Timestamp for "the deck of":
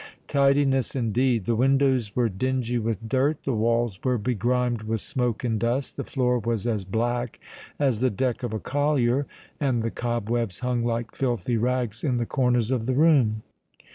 7.99-8.51